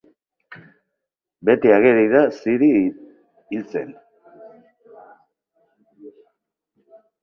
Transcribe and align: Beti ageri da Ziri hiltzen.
Beti 1.45 1.67
ageri 1.75 2.05
da 2.13 2.21
Ziri 2.39 2.71
hiltzen. 3.51 3.89